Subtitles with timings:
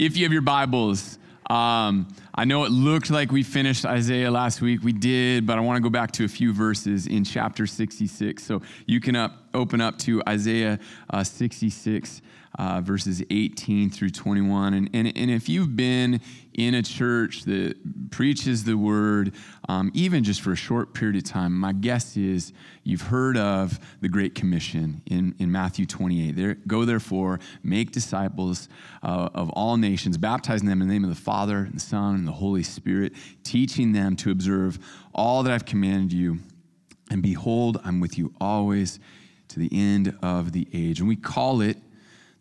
[0.00, 1.18] if you have your Bibles,
[1.50, 4.82] um, I know it looked like we finished Isaiah last week.
[4.82, 8.42] We did, but I want to go back to a few verses in chapter 66.
[8.42, 10.78] So you can up, open up to Isaiah
[11.10, 12.22] uh, 66
[12.58, 14.74] uh, verses 18 through 21.
[14.74, 16.20] And, and, and if you've been
[16.52, 17.76] in a church that
[18.10, 19.32] preaches the word,
[19.68, 22.52] um, even just for a short period of time, my guess is
[22.82, 26.32] you've heard of the Great Commission in, in Matthew 28.
[26.32, 28.68] There, Go therefore, make disciples
[29.02, 32.16] uh, of all nations, baptizing them in the name of the Father, and the Son,
[32.16, 33.12] and the Holy Spirit,
[33.44, 34.78] teaching them to observe
[35.14, 36.38] all that I've commanded you.
[37.10, 39.00] And behold, I'm with you always
[39.48, 41.00] to the end of the age.
[41.00, 41.76] And we call it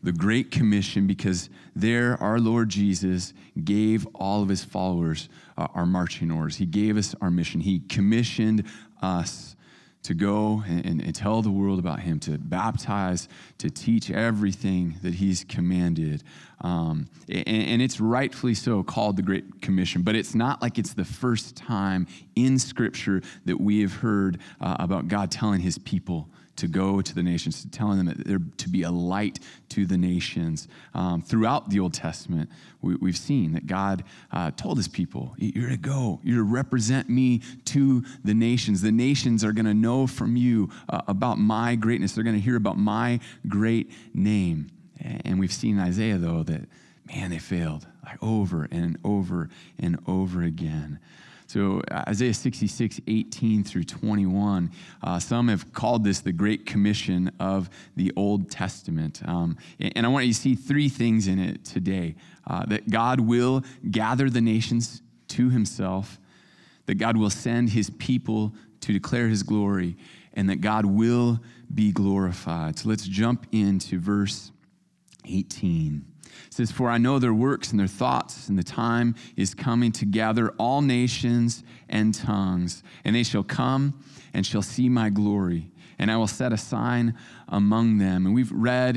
[0.01, 5.85] the Great Commission because there our Lord Jesus gave all of his followers uh, our
[5.85, 6.55] marching orders.
[6.55, 7.61] He gave us our mission.
[7.61, 8.63] He commissioned
[9.01, 9.55] us
[10.01, 13.27] to go and, and, tell the world about him, to baptize,
[13.57, 16.23] to teach everything that he's commanded.
[16.61, 20.93] Um, and, and, it's rightfully so called the Great Commission, but it's not like it's
[20.93, 26.29] the first time in Scripture that we have heard uh, about God telling his people
[26.59, 29.85] to go to the nations, to telling them that they're to be a light to
[29.85, 30.67] the nations.
[30.93, 32.49] Um, throughout the Old Testament,
[32.81, 37.09] we, have seen that God uh, told his people, You're to go, you're to represent
[37.09, 38.81] me to the nations.
[38.81, 42.41] The nations are going to know from you uh, about my greatness, they're going to
[42.41, 44.69] hear about my great name.
[45.01, 46.67] And we've seen Isaiah, though, that
[47.05, 50.99] man, they failed like over and over and over again.
[51.49, 54.69] So, Isaiah 66, 18 through 21,
[55.01, 59.27] uh, some have called this the Great Commission of the Old Testament.
[59.27, 62.13] Um, and I want you to see three things in it today
[62.45, 66.19] uh, that God will gather the nations to himself,
[66.85, 69.97] that God will send his people to declare his glory,
[70.35, 71.39] and that God will
[71.73, 72.77] be glorified.
[72.77, 74.51] So, let's jump into verse
[75.25, 76.05] 18.
[76.49, 80.05] Says, For I know their works and their thoughts, and the time is coming to
[80.05, 84.03] gather all nations and tongues, and they shall come
[84.33, 85.69] and shall see my glory.
[85.99, 87.15] And I will set a sign
[87.49, 88.25] among them.
[88.25, 88.95] And we've read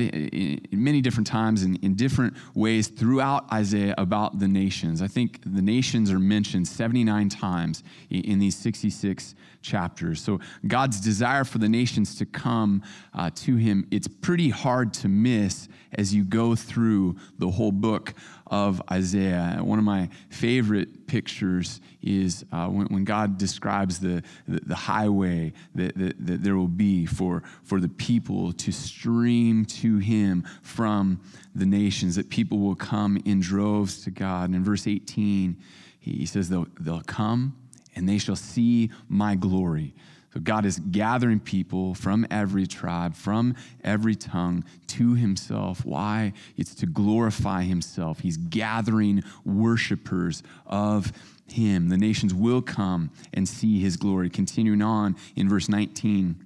[0.71, 5.01] many different times in, in different ways throughout Isaiah about the nations.
[5.01, 10.21] I think the nations are mentioned 79 times in these 66 chapters.
[10.21, 12.83] So God's desire for the nations to come
[13.13, 18.13] uh, to him, it's pretty hard to miss as you go through the whole book
[18.47, 19.59] of Isaiah.
[19.61, 25.53] One of my favorite pictures is uh, when, when, God describes the, the, the highway
[25.75, 31.21] that, that, that, there will be for, for the people to stream to Him from
[31.55, 34.49] the nations, that people will come in droves to God.
[34.49, 35.57] And in verse 18,
[35.99, 37.55] he says, They'll, they'll come
[37.95, 39.93] and they shall see my glory.
[40.33, 45.85] So God is gathering people from every tribe, from every tongue to himself.
[45.85, 46.33] Why?
[46.57, 48.19] It's to glorify himself.
[48.19, 51.13] He's gathering worshipers of
[51.47, 51.89] him.
[51.89, 54.29] The nations will come and see his glory.
[54.29, 56.43] Continuing on in verse 19,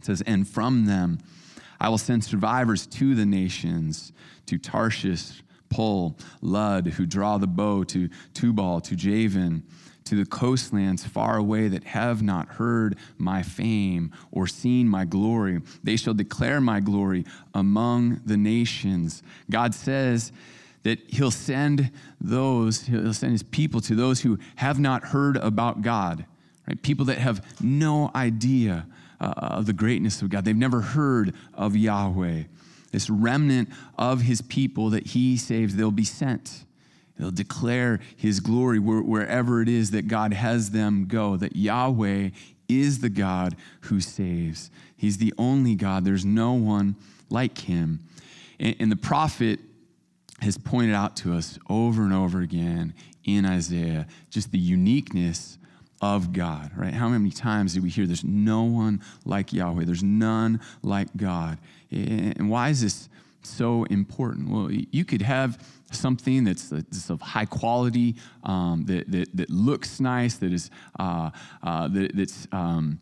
[0.00, 1.18] it says, And from them
[1.80, 4.12] I will send survivors to the nations,
[4.46, 9.62] to Tarshish, Pul, Lud, who draw the bow, to Tubal, to Javan
[10.10, 15.60] to the coastlands far away that have not heard my fame or seen my glory.
[15.84, 17.24] They shall declare my glory
[17.54, 19.22] among the nations.
[19.48, 20.32] God says
[20.82, 25.82] that He'll send those, He'll send His people to those who have not heard about
[25.82, 26.24] God,
[26.66, 26.82] right?
[26.82, 28.86] People that have no idea
[29.20, 30.44] uh, of the greatness of God.
[30.44, 32.44] They've never heard of Yahweh.
[32.92, 36.64] This remnant of His people that He saves, they'll be sent.
[37.20, 42.30] They'll declare his glory wherever it is that God has them go, that Yahweh
[42.66, 44.70] is the God who saves.
[44.96, 46.06] He's the only God.
[46.06, 46.96] There's no one
[47.28, 48.00] like him.
[48.58, 49.60] And, the prophet
[50.40, 52.94] has pointed out to us over and over again
[53.24, 55.58] in Isaiah just the uniqueness
[56.00, 56.92] of God, right?
[56.92, 59.84] How many times do we hear there's no one like Yahweh?
[59.84, 61.58] There's none like God.
[61.90, 63.08] And why is this
[63.42, 64.48] so important?
[64.48, 65.62] Well, you could have
[65.92, 71.30] something that's, that's of high quality, um, that, that, that, looks nice, that is uh,
[71.62, 73.00] uh, that, that's um,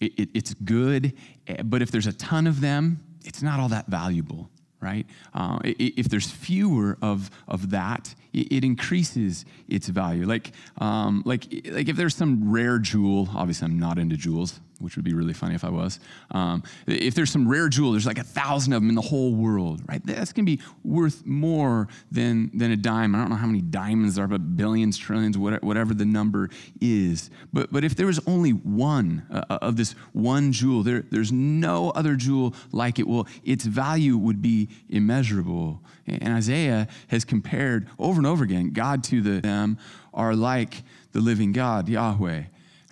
[0.00, 1.14] it, it's good,
[1.46, 4.50] eh, but if there's a ton of them, it's not all that valuable,
[4.80, 5.06] right?
[5.34, 10.26] Uh, if there's fewer of, of that, it, increases its value.
[10.26, 14.96] Like, um, like, like if there's some rare jewel, obviously I'm not into jewels, which
[14.96, 16.00] would be really funny if I was.
[16.30, 19.34] Um, if there's some rare jewel, there's like a thousand of them in the whole
[19.34, 20.04] world, right?
[20.04, 23.14] That's to be worth more than, than a dime.
[23.14, 26.50] I don't know how many diamonds there are, but billions, trillions, whatever the number
[26.80, 27.30] is.
[27.52, 31.32] But, but if there was only one uh, uh, of this one jewel, there, there's
[31.32, 33.08] no other jewel like it.
[33.08, 35.80] Well, its value would be immeasurable.
[36.06, 39.78] And Isaiah has compared over and over again God to the, them
[40.12, 40.82] are like
[41.12, 42.42] the living God, Yahweh.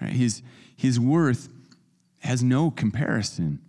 [0.01, 0.13] Right?
[0.13, 0.43] His,
[0.77, 1.49] his worth
[2.25, 3.61] has no comparison.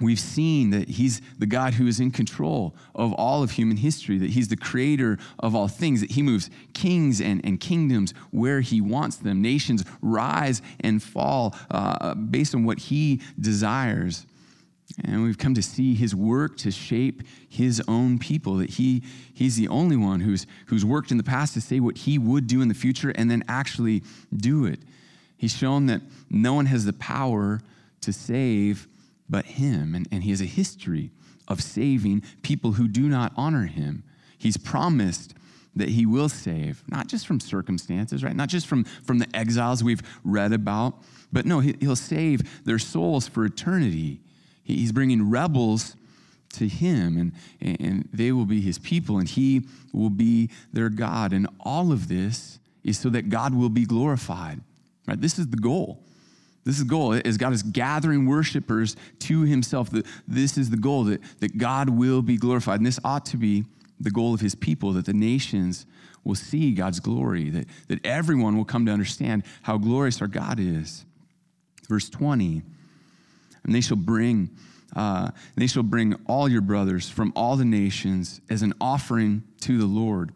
[0.00, 4.18] We've seen that he's the God who is in control of all of human history,
[4.18, 8.60] that he's the creator of all things, that he moves kings and, and kingdoms where
[8.60, 9.40] he wants them.
[9.40, 14.26] Nations rise and fall uh, based on what he desires.
[15.04, 19.56] And we've come to see his work to shape his own people, that he, he's
[19.56, 22.60] the only one who's, who's worked in the past to say what he would do
[22.60, 24.02] in the future and then actually
[24.36, 24.80] do it.
[25.36, 27.60] He's shown that no one has the power
[28.02, 28.86] to save
[29.28, 29.94] but him.
[29.94, 31.10] And, and he has a history
[31.48, 34.04] of saving people who do not honor him.
[34.38, 35.34] He's promised
[35.74, 38.36] that he will save, not just from circumstances, right?
[38.36, 41.02] Not just from, from the exiles we've read about,
[41.32, 44.20] but no, he, he'll save their souls for eternity.
[44.62, 45.96] He, he's bringing rebels
[46.54, 47.32] to him, and,
[47.80, 51.32] and they will be his people, and he will be their God.
[51.32, 54.60] And all of this is so that God will be glorified,
[55.06, 55.18] right?
[55.18, 56.04] This is the goal.
[56.64, 59.90] This is the goal, is God is gathering worshipers to himself.
[60.28, 62.78] This is the goal, that, that God will be glorified.
[62.78, 63.64] And this ought to be
[63.98, 65.86] the goal of his people, that the nations
[66.24, 70.60] will see God's glory, that, that everyone will come to understand how glorious our God
[70.60, 71.04] is.
[71.88, 72.62] Verse 20,
[73.64, 74.50] and they shall bring,
[74.94, 79.78] uh, they shall bring all your brothers from all the nations as an offering to
[79.78, 80.32] the Lord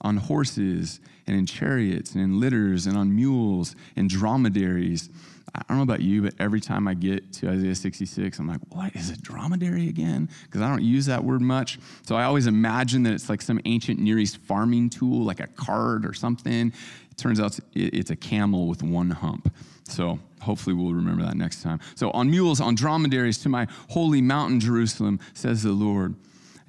[0.00, 5.08] on horses and in chariots and in litters and on mules and dromedaries
[5.54, 8.60] I don't know about you, but every time I get to Isaiah 66, I'm like,
[8.70, 10.28] what is a dromedary again?
[10.44, 11.78] Because I don't use that word much.
[12.06, 15.46] So I always imagine that it's like some ancient Near East farming tool, like a
[15.46, 16.72] cart or something.
[17.10, 19.54] It turns out it's a camel with one hump.
[19.84, 21.80] So hopefully we'll remember that next time.
[21.94, 26.14] So on mules, on dromedaries to my holy mountain, Jerusalem, says the Lord.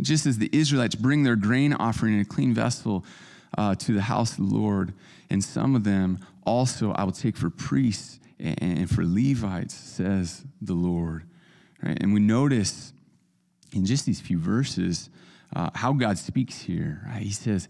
[0.02, 3.04] just as the Israelites bring their grain offering in a clean vessel
[3.58, 4.94] uh, to the house of the Lord,
[5.30, 10.74] and some of them also I will take for priests and for Levites, says the
[10.74, 11.24] Lord.
[11.84, 11.98] Right?
[12.02, 12.94] And we notice
[13.74, 15.10] in just these few verses
[15.56, 17.02] uh, how God speaks here.
[17.06, 17.22] Right?
[17.22, 17.68] He says,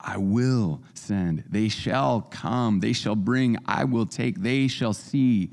[0.00, 1.44] I will send.
[1.48, 2.80] They shall come.
[2.80, 3.56] They shall bring.
[3.66, 4.42] I will take.
[4.42, 5.50] They shall see.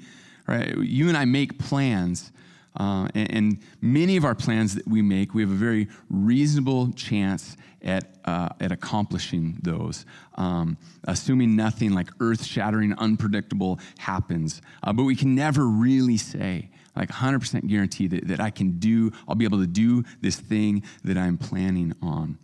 [0.48, 0.76] Right?
[0.78, 2.32] You and I make plans.
[2.80, 6.92] Uh, and, and, many of our plans that we make, we have a very reasonable
[6.94, 10.06] chance at, uh, at accomplishing those,
[10.36, 14.62] um, assuming nothing like earth shattering, unpredictable happens.
[14.84, 19.12] Uh, but we can never really say, like 100% guarantee that, that I can do,
[19.28, 22.38] I'll be able to do this thing that I'm planning on.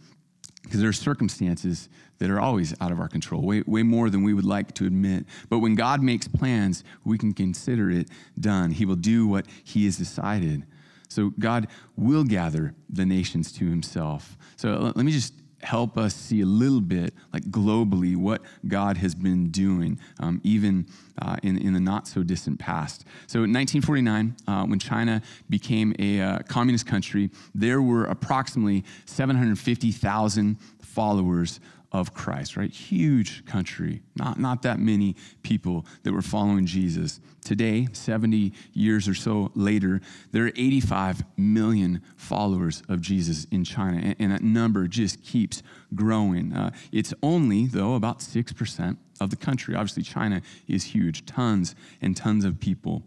[0.66, 4.24] Because there are circumstances that are always out of our control, way, way more than
[4.24, 5.26] we would like to admit.
[5.50, 8.10] But when God makes plans, we can consider it
[8.40, 8.72] done.
[8.72, 10.66] He will do what He has decided.
[11.08, 14.38] So God will gather the nations to Himself.
[14.58, 15.34] So let me just
[15.66, 20.86] help us see a little bit, like globally, what God has been doing, um, even
[21.22, 23.06] uh, in, in the not so distant past.
[23.28, 30.58] So in 1949, uh, when China became a uh, communist country, there were approximately 750,000
[30.82, 31.60] followers
[32.00, 32.72] of Christ, right?
[32.72, 37.20] Huge country, not, not that many people that were following Jesus.
[37.44, 40.02] Today, 70 years or so later,
[40.32, 45.64] there are 85 million followers of Jesus in China, and, and that number just keeps
[45.94, 46.54] growing.
[46.54, 49.76] Uh, it's only, though, about 6% of the country.
[49.76, 53.04] Obviously, China is huge, tons and tons of people.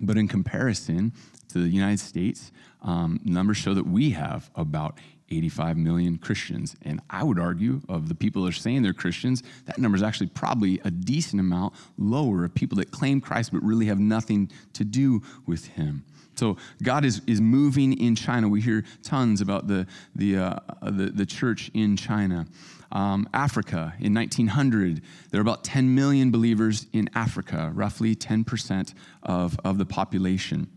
[0.00, 1.12] But in comparison
[1.48, 2.52] to the United States,
[2.82, 4.98] um, numbers show that we have about
[5.32, 6.76] 85 million Christians.
[6.82, 10.02] And I would argue, of the people that are saying they're Christians, that number is
[10.02, 14.50] actually probably a decent amount lower of people that claim Christ but really have nothing
[14.74, 16.04] to do with him.
[16.34, 18.48] So God is, is moving in China.
[18.48, 22.46] We hear tons about the, the, uh, the, the, church in China.
[22.90, 29.58] Um, Africa, in 1900, there were about 10 million believers in Africa, roughly 10% of,
[29.64, 30.68] of the population.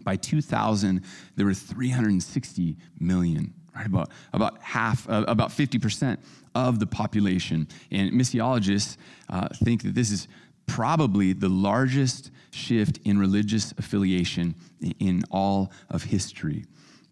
[0.00, 1.02] By 2000,
[1.36, 3.86] there were 360 million right?
[3.86, 6.18] About, about half, uh, about 50%
[6.54, 7.68] of the population.
[7.90, 8.96] And missiologists
[9.28, 10.28] uh, think that this is
[10.66, 14.54] probably the largest shift in religious affiliation
[14.98, 16.64] in all of history.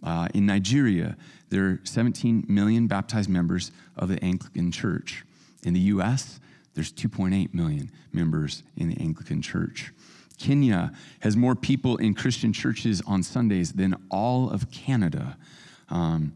[0.03, 1.17] Uh, in Nigeria,
[1.49, 5.25] there are 17 million baptized members of the Anglican Church.
[5.63, 6.41] In the US,
[6.75, 9.93] there's 2.8 million members in the Anglican Church.
[10.39, 15.39] Kenya has more people in Christian churches on Sundays than all of Canada.
[15.89, 16.35] Um,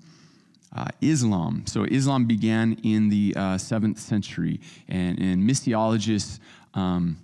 [0.75, 1.65] uh, Islam.
[1.67, 6.39] So, Islam began in the uh, seventh century, and, and missiologists.
[6.75, 7.19] Um,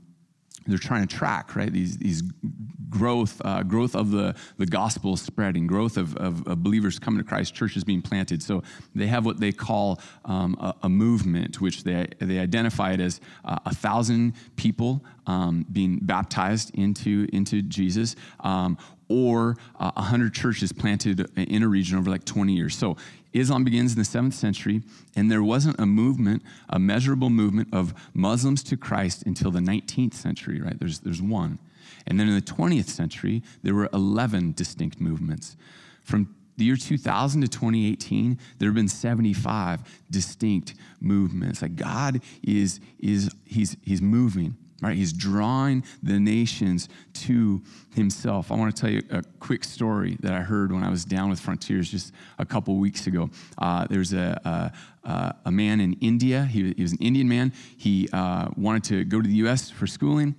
[0.67, 2.23] they're trying to track right these, these
[2.88, 7.29] growth uh, growth of the, the gospel spreading growth of, of, of, believers coming to
[7.29, 8.62] christ churches being planted so
[8.95, 13.21] they have what they call um, a, a, movement which they, they identify it as
[13.45, 20.73] uh, a thousand people um, being baptized into, into jesus um, or uh, 100 churches
[20.73, 22.97] planted in a region over like 20 years so
[23.41, 24.83] Islam begins in the seventh century,
[25.15, 30.15] and there wasn't a movement, a measurable movement of Muslims to Christ until the 19th
[30.15, 30.79] century, right?
[30.79, 31.59] There's, there's one.
[32.07, 35.57] And then in the 20th century, there were 11 distinct movements.
[36.03, 41.61] From the year 2000 to 2018, there have been 75 distinct movements.
[41.61, 44.97] Like God is, is he's, he's moving right?
[44.97, 47.62] He's drawing the nations to
[47.95, 48.52] himself.
[48.52, 51.30] I want to tell you a quick story that I heard when I was down
[51.30, 53.30] with Frontiers just a couple weeks ago.
[53.59, 54.73] Uh, there's a,
[55.04, 57.52] a, a, man in India, he, he, was an Indian man.
[57.76, 60.35] He uh, wanted to go to the US for schooling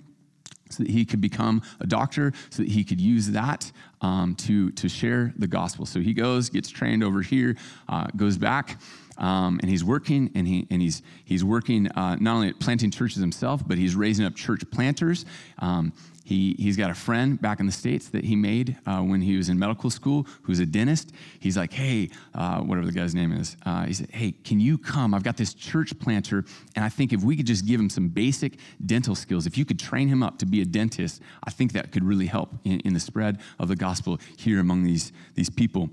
[0.70, 4.70] so that he could become a doctor, so that he could use that um, to,
[4.72, 5.86] to share the gospel.
[5.86, 7.56] So he goes, gets trained over here,
[7.88, 8.78] uh, goes back.
[9.18, 12.90] Um, and he's working, and, he, and he's, he's working uh, not only at planting
[12.90, 15.24] churches himself, but he's raising up church planters.
[15.58, 15.92] Um,
[16.28, 19.38] he, he's got a friend back in the States that he made uh, when he
[19.38, 21.10] was in medical school who's a dentist.
[21.40, 24.76] He's like, hey, uh, whatever the guy's name is, uh, he said, hey, can you
[24.76, 25.14] come?
[25.14, 26.44] I've got this church planter,
[26.76, 29.64] and I think if we could just give him some basic dental skills, if you
[29.64, 32.80] could train him up to be a dentist, I think that could really help in,
[32.80, 35.88] in the spread of the gospel here among these, these people.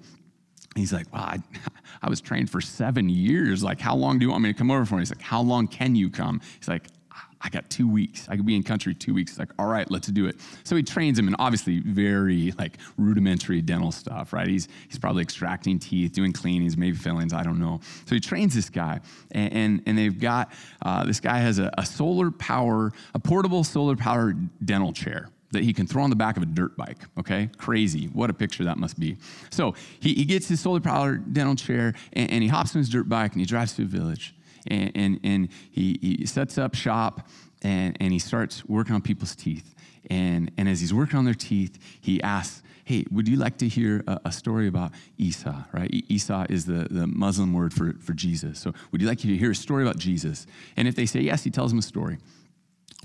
[0.76, 1.40] He's like, well, I,
[2.02, 3.64] I was trained for seven years.
[3.64, 5.00] Like, how long do you want me to come over for?
[5.00, 6.42] He's like, how long can you come?
[6.60, 6.88] He's like,
[7.42, 8.28] I got two weeks.
[8.28, 9.34] I could be in country two weeks.
[9.34, 10.38] He's like, all right, let's do it.
[10.64, 14.48] So he trains him in obviously very like rudimentary dental stuff, right?
[14.48, 17.82] He's, he's probably extracting teeth, doing cleanings, maybe fillings, I don't know.
[18.06, 19.00] So he trains this guy,
[19.32, 20.52] and, and, and they've got,
[20.82, 25.64] uh, this guy has a, a solar power, a portable solar power dental chair that
[25.64, 26.98] he can throw on the back of a dirt bike.
[27.18, 28.08] Okay, crazy.
[28.08, 29.18] What a picture that must be.
[29.52, 32.90] So he, he gets his solar powered dental chair and, and, he hops on his
[32.90, 34.36] dirt bike and he drives to a village
[34.68, 37.28] and, and, and he, he sets up shop
[37.62, 39.76] and, and he starts working on people's teeth.
[40.10, 43.68] And, and as he's working on their teeth, he asks, Hey, would you like to
[43.68, 45.90] hear a, a story about Isa, right?
[46.08, 48.60] Isa is the, the Muslim word for, for Jesus.
[48.60, 50.46] So, would you like to hear a story about Jesus?
[50.78, 52.20] And if they say yes, he tells them a story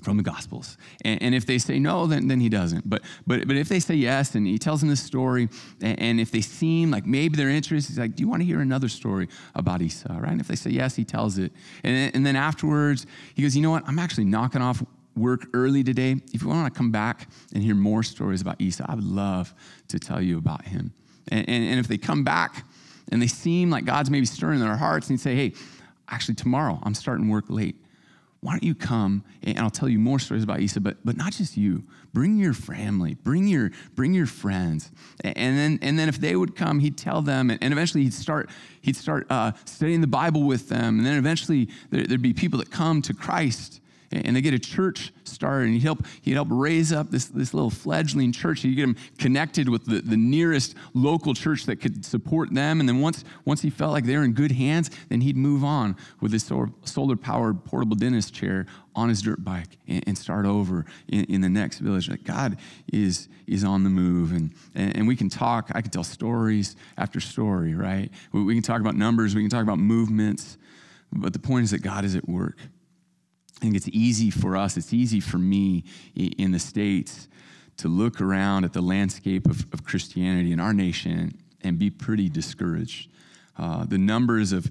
[0.01, 0.77] from the Gospels.
[1.05, 2.89] And, and, if they say no, then, then he doesn't.
[2.89, 5.49] But, but, but if they say yes, and he tells them this story,
[5.81, 8.47] and, and if they seem like maybe they're interested, he's like, Do you want to
[8.47, 10.19] hear another story about Isa?
[10.21, 10.33] Right?
[10.33, 11.53] And if they say yes, he tells it.
[11.85, 13.87] And and then afterwards, he goes, You know what?
[13.87, 14.83] I'm actually knocking off
[15.17, 16.17] work early today.
[16.33, 19.55] If you want to come back and hear more stories about Isa, I would love
[19.89, 20.93] to tell you about him.
[21.29, 22.65] And, and, and if they come back
[23.13, 25.53] and they seem like God's maybe stirring in their hearts, and say, Hey,
[26.09, 27.77] actually, tomorrow I'm starting work late
[28.43, 31.33] why don't you come and I'll tell you more stories about Isa, but, but not
[31.33, 31.85] just you.
[32.15, 34.91] Bring your family, bring your, bring your friends.
[35.23, 38.49] And then, and then if they would come, he'd tell them, and, eventually he'd start,
[38.81, 40.99] he'd start uh, studying the Bible with them.
[40.99, 43.80] And then eventually there, there'd be people that come to Christ
[44.13, 47.55] and they get a church started and he'd help, he'd help raise up this, this
[47.55, 48.63] little fledgling church.
[48.63, 52.81] He'd get them connected with the, the nearest local church that could support them.
[52.81, 55.63] And then once, once he felt like they were in good hands, then he'd move
[55.63, 56.51] on with his
[56.85, 61.41] solar powered portable dentist chair on his dirt bike and, and start over in, in,
[61.41, 62.11] the next village.
[62.11, 62.57] Like God
[62.93, 64.33] is, is on the move.
[64.33, 68.11] And, and, and, we can talk, I can tell stories after story, right?
[68.33, 70.59] We, we can talk about numbers, we can talk about movements.
[71.13, 72.57] But the point is that God is at work.
[73.61, 77.29] I think it's easy for us, it's easy for me in the States
[77.77, 82.31] to look around at the landscape of, of Christianity in our nation and be pretty
[82.31, 83.11] discouraged.
[83.59, 84.71] Uh, the numbers of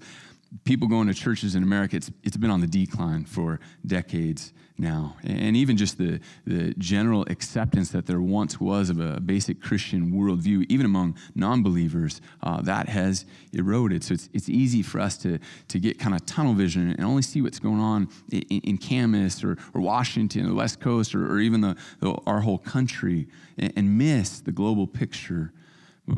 [0.63, 5.15] people going to churches in America, it's, it's been on the decline for decades now.
[5.23, 10.11] And even just the, the general acceptance that there once was of a basic Christian
[10.11, 14.03] worldview, even among non believers, uh, that has eroded.
[14.03, 17.21] So it's, it's easy for us to, to get kind of tunnel vision and only
[17.21, 21.31] see what's going on in, in Camas or, or Washington or the West Coast or,
[21.31, 23.27] or even the, the, our whole country
[23.57, 25.51] and, and miss the global picture.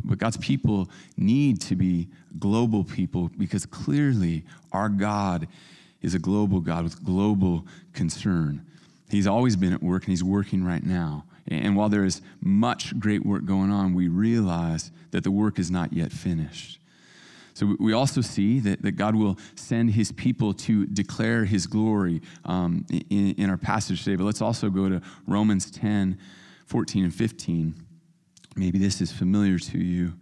[0.03, 2.07] But God's people need to be
[2.39, 5.47] global people because clearly our God
[6.01, 8.65] is a global God with global concern.
[9.09, 11.25] He's always been at work and he's working right now.
[11.47, 15.69] And while there is much great work going on, we realize that the work is
[15.69, 16.79] not yet finished.
[17.53, 22.21] So we also see that, that God will send his people to declare his glory
[22.45, 24.15] um, in, in our passage today.
[24.15, 26.17] But let's also go to Romans 10,
[26.67, 27.75] 14, and 15.
[28.55, 30.13] Maybe this is familiar to you.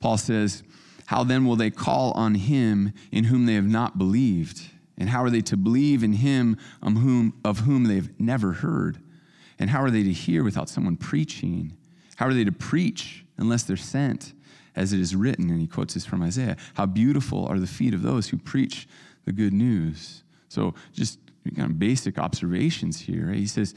[0.00, 0.62] Paul says,
[1.06, 4.70] How then will they call on him in whom they have not believed?
[4.98, 8.98] And how are they to believe in him of whom, of whom they've never heard?
[9.58, 11.76] And how are they to hear without someone preaching?
[12.16, 14.34] How are they to preach unless they're sent?
[14.74, 17.92] As it is written, and he quotes this from Isaiah How beautiful are the feet
[17.92, 18.88] of those who preach
[19.26, 20.22] the good news.
[20.48, 21.18] So, just
[21.54, 23.26] kind of basic observations here.
[23.26, 23.36] Right?
[23.36, 23.74] He says,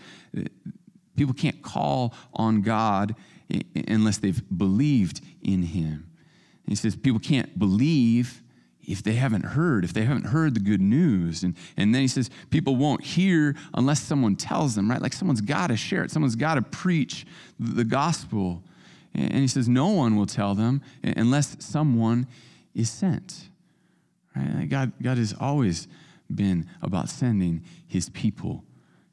[1.16, 3.16] people can't call on God
[3.88, 6.10] unless they've believed in him.
[6.66, 8.42] And he says, people can't believe
[8.88, 11.44] if they haven't heard, if they haven't heard the good news.
[11.44, 15.02] And, and then he says, people won't hear unless someone tells them, right?
[15.02, 17.26] Like someone's got to share it, someone's got to preach
[17.60, 18.64] the gospel.
[19.14, 22.28] And he says, no one will tell them unless someone
[22.74, 23.50] is sent.
[24.36, 24.68] Right?
[24.68, 25.88] God, God has always
[26.34, 28.64] been about sending his people.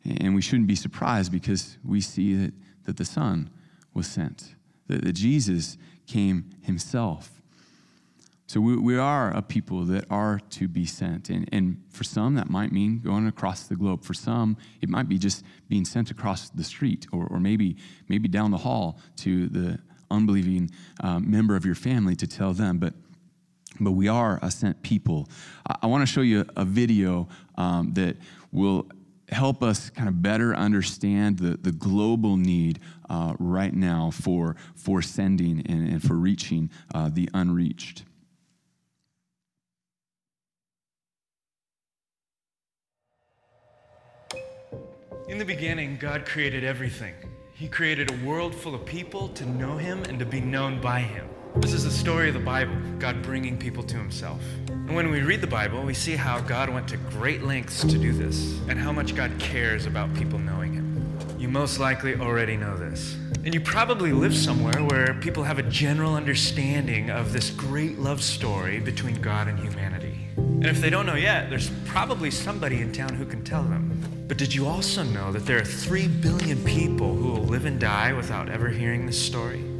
[0.05, 2.55] And we shouldn't be surprised because we see that,
[2.87, 3.49] that the Son
[3.95, 4.55] was sent,
[4.87, 7.43] that, that Jesus came himself.
[8.47, 11.31] So we, we are a people that are to be sent.
[11.31, 14.05] And, and for some, that might mean going across the globe.
[14.05, 17.77] For some, it might be just being sent across the street or, or maybe,
[18.09, 19.79] maybe down the hall to the
[20.11, 20.71] unbelieving
[21.01, 22.79] um, member of your family to tell them.
[22.79, 22.95] But
[23.81, 25.29] but we are a sent people.
[25.67, 28.17] I, I want to show you a video um, that
[28.51, 28.87] will
[29.33, 35.03] help us kind of better understand the, the global need uh, right now for, for
[35.03, 38.05] sending and, and for reaching uh, the unreached.
[45.29, 47.15] In the beginning, God created everything.
[47.55, 51.01] He created a world full of people to know Him and to be known by
[51.01, 51.29] Him.
[51.57, 54.41] This is the story of the Bible, God bringing people to Himself.
[54.69, 57.99] And when we read the Bible, we see how God went to great lengths to
[57.99, 61.19] do this and how much God cares about people knowing Him.
[61.39, 63.17] You most likely already know this.
[63.45, 68.23] And you probably live somewhere where people have a general understanding of this great love
[68.23, 70.27] story between God and humanity.
[70.37, 74.25] And if they don't know yet, there's probably somebody in town who can tell them.
[74.27, 77.79] But did you also know that there are 3 billion people who will live and
[77.79, 79.72] die without ever hearing this story?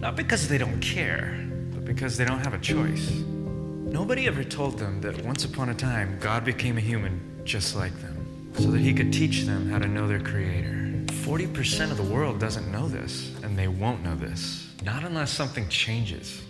[0.00, 1.36] Not because they don't care,
[1.72, 3.10] but because they don't have a choice.
[3.10, 7.92] Nobody ever told them that once upon a time God became a human just like
[8.00, 11.04] them, so that he could teach them how to know their Creator.
[11.06, 14.68] 40% of the world doesn't know this, and they won't know this.
[14.84, 16.42] Not unless something changes,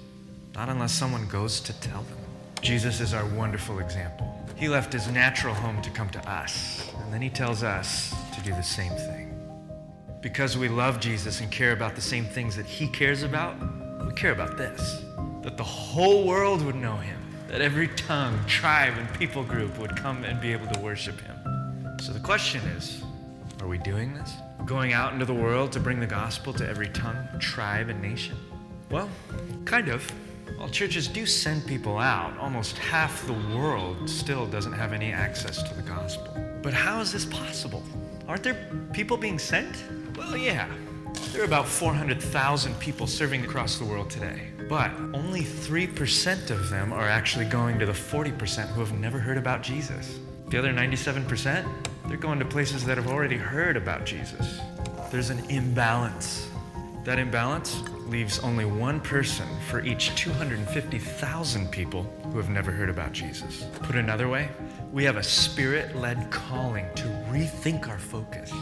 [0.54, 2.18] not unless someone goes to tell them.
[2.60, 4.38] Jesus is our wonderful example.
[4.56, 8.42] He left his natural home to come to us, and then he tells us to
[8.42, 9.17] do the same thing.
[10.20, 13.54] Because we love Jesus and care about the same things that he cares about,
[14.04, 15.04] we care about this
[15.42, 19.96] that the whole world would know him, that every tongue, tribe, and people group would
[19.96, 21.96] come and be able to worship him.
[22.00, 23.02] So the question is
[23.60, 24.34] are we doing this?
[24.66, 28.36] Going out into the world to bring the gospel to every tongue, tribe, and nation?
[28.90, 29.08] Well,
[29.64, 30.04] kind of.
[30.56, 35.62] While churches do send people out, almost half the world still doesn't have any access
[35.62, 36.36] to the gospel.
[36.62, 37.82] But how is this possible?
[38.26, 39.76] Aren't there people being sent?
[40.18, 40.68] Well, yeah.
[41.32, 44.48] There are about 400,000 people serving across the world today.
[44.68, 49.38] But only 3% of them are actually going to the 40% who have never heard
[49.38, 50.18] about Jesus.
[50.48, 51.66] The other 97%,
[52.06, 54.60] they're going to places that have already heard about Jesus.
[55.10, 56.48] There's an imbalance.
[57.04, 62.02] That imbalance leaves only one person for each 250,000 people
[62.32, 63.64] who have never heard about Jesus.
[63.82, 64.48] Put another way,
[64.92, 68.52] we have a spirit led calling to rethink our focus.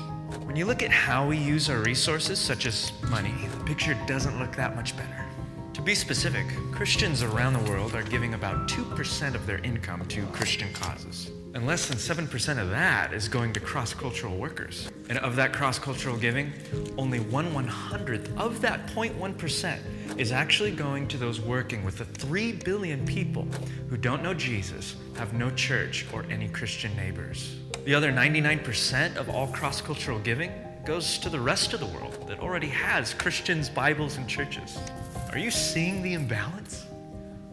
[0.47, 4.39] When you look at how we use our resources, such as money, the picture doesn't
[4.39, 5.27] look that much better.
[5.75, 10.25] To be specific, Christians around the world are giving about 2% of their income to
[10.27, 11.33] Christian causes.
[11.53, 14.89] And less than 7% of that is going to cross cultural workers.
[15.09, 16.53] And of that cross cultural giving,
[16.97, 19.79] only one one hundredth of that 0.1%
[20.17, 23.49] is actually going to those working with the 3 billion people
[23.91, 27.57] who don't know Jesus, have no church, or any Christian neighbors.
[27.87, 30.51] The other 99% of all cross cultural giving
[30.85, 34.77] goes to the rest of the world that already has Christians, Bibles, and churches.
[35.31, 36.87] Are you seeing the imbalance?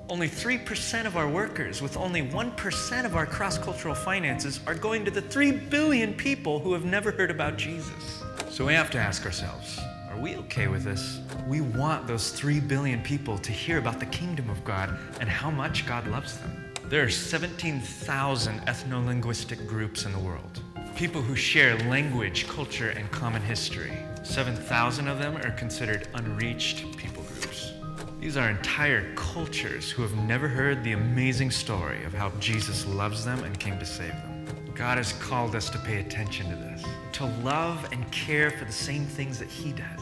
[0.09, 5.05] Only 3% of our workers, with only 1% of our cross cultural finances, are going
[5.05, 8.23] to the 3 billion people who have never heard about Jesus.
[8.49, 11.19] So we have to ask ourselves are we okay with this?
[11.47, 15.51] We want those 3 billion people to hear about the kingdom of God and how
[15.51, 16.62] much God loves them.
[16.93, 20.61] There are 17,000 ethno linguistic groups in the world,
[20.95, 23.97] people who share language, culture, and common history.
[24.21, 27.71] 7,000 of them are considered unreached people groups.
[28.19, 33.25] These are entire cultures who have never heard the amazing story of how Jesus loves
[33.25, 34.45] them and came to save them.
[34.75, 38.71] God has called us to pay attention to this, to love and care for the
[38.71, 40.01] same things that He does.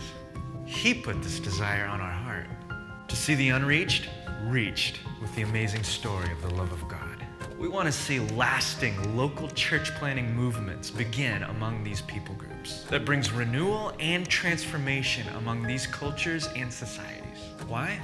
[0.65, 2.47] He put this desire on our heart
[3.08, 4.10] to see the unreached
[4.43, 7.25] reached with the amazing story of the love of God.
[7.60, 13.05] We want to see lasting local church planting movements begin among these people groups that
[13.05, 17.38] brings renewal and transformation among these cultures and societies.
[17.67, 17.99] Why?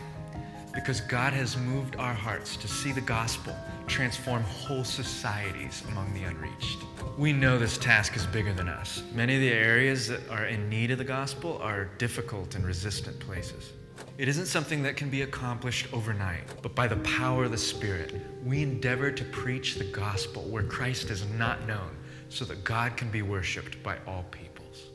[0.75, 3.55] Because God has moved our hearts to see the gospel
[3.87, 6.79] transform whole societies among the unreached.
[7.17, 9.01] We know this task is bigger than us.
[9.15, 13.19] Many of the areas that are in need of the gospel are difficult and resistant
[13.19, 13.71] places.
[14.17, 18.15] It isn't something that can be accomplished overnight, but by the power of the Spirit,
[18.43, 21.95] we endeavor to preach the gospel where Christ is not known
[22.29, 24.87] so that God can be worshiped by all peoples.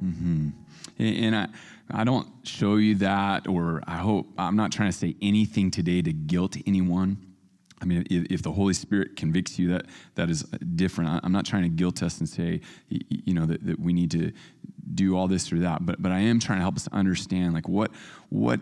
[0.00, 0.50] Mm-hmm.
[1.00, 1.48] And I,
[1.90, 6.00] I don't show you that, or I hope I'm not trying to say anything today
[6.02, 7.18] to guilt anyone.
[7.80, 10.42] I mean, if, if, the Holy Spirit convicts you, that that is
[10.74, 11.20] different.
[11.24, 14.32] I'm not trying to guilt us and say, you know, that, that we need to
[14.94, 15.84] do all this or that.
[15.84, 17.90] But but I am trying to help us understand, like what
[18.28, 18.60] what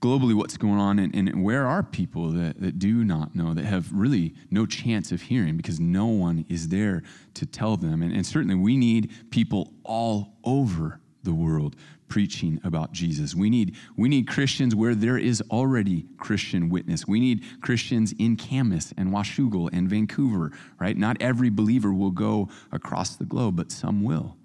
[0.00, 3.64] globally what's going on and, and where are people that, that do not know that
[3.64, 7.02] have really no chance of hearing because no one is there
[7.34, 11.74] to tell them and, and certainly we need people all over the world
[12.08, 13.34] preaching about Jesus.
[13.34, 17.06] We need, we need Christians where there is already Christian witness.
[17.06, 20.96] We need Christians in Camas and Washougal and Vancouver, right?
[20.96, 24.37] Not every believer will go across the globe, but some will,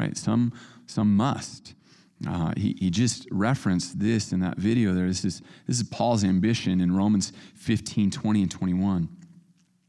[0.00, 0.16] right?
[0.16, 0.52] Some,
[0.86, 1.74] some must.
[2.28, 5.06] Uh, he, he just referenced this in that video there.
[5.06, 9.08] This is, this is Paul's ambition in Romans 15, 20, and 21.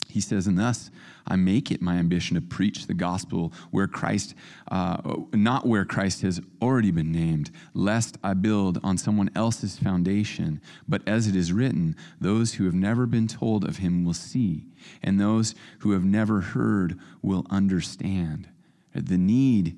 [0.10, 0.91] He says, And thus
[1.26, 4.36] I make it my ambition to preach the gospel where Christ,
[4.69, 4.97] uh,
[5.34, 10.62] not where Christ has already been named, lest I build on someone else's foundation.
[10.88, 14.67] But as it is written, those who have never been told of him will see,
[15.02, 18.50] and those who have never heard will understand.
[18.93, 19.78] The need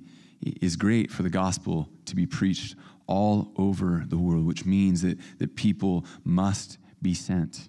[0.61, 2.75] is great for the gospel to be preached
[3.07, 7.67] all over the world, which means that, that people must be sent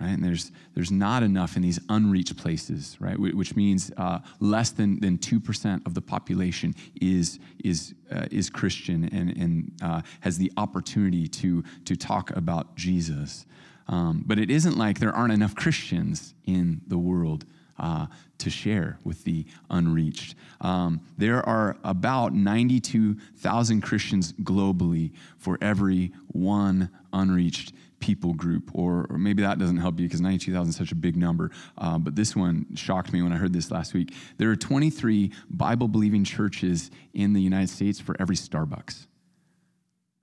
[0.00, 0.10] right?
[0.10, 3.18] And there's, there's not enough in these unreached places, right?
[3.18, 9.04] Which means uh, less than, than 2% of the population is, is, uh, is Christian
[9.12, 13.46] and, and uh, has the opportunity to, to talk about Jesus.
[13.88, 17.44] Um, but it isn't like there aren't enough Christians in the world
[17.78, 18.06] uh,
[18.38, 20.34] to share with the unreached.
[20.60, 29.18] Um, there are about 92,000 Christians globally for every one unreached people group, or, or
[29.18, 31.50] maybe that doesn't help you because 92,000 is such a big number.
[31.76, 34.14] Uh, but this one shocked me when I heard this last week.
[34.36, 39.06] There are 23 Bible believing churches in the United States for every Starbucks.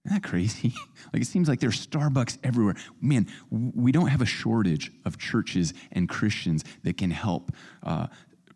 [0.06, 0.74] Isn't that crazy?
[1.14, 2.76] like it seems like there's Starbucks everywhere.
[3.02, 7.52] Man, we don't have a shortage of churches and Christians that can help
[7.84, 8.08] uh,